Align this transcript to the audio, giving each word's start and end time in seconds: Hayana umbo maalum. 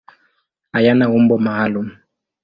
Hayana 0.73 1.05
umbo 1.17 1.35
maalum. 1.45 1.87